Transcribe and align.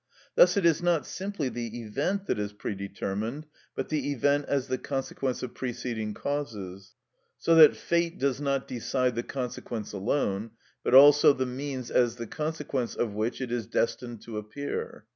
Thus 0.33 0.57
it 0.57 0.65
is 0.65 0.81
not 0.81 1.05
simply 1.05 1.47
the 1.47 1.67
event 1.79 2.25
that 2.25 2.39
is 2.39 2.53
predetermined, 2.53 3.45
but 3.75 3.89
the 3.89 4.09
event 4.11 4.45
as 4.47 4.67
the 4.67 4.79
consequence 4.79 5.43
of 5.43 5.53
preceding 5.53 6.15
causes; 6.15 6.95
so 7.37 7.53
that 7.53 7.75
fate 7.75 8.17
does 8.17 8.41
not 8.41 8.67
decide 8.67 9.13
the 9.13 9.21
consequence 9.21 9.93
alone, 9.93 10.53
but 10.83 10.95
also 10.95 11.33
the 11.33 11.45
means 11.45 11.91
as 11.91 12.15
the 12.15 12.25
consequence 12.25 12.95
of 12.95 13.13
which 13.13 13.41
it 13.41 13.51
is 13.51 13.67
destined 13.67 14.23
to 14.23 14.39
appear. 14.39 15.05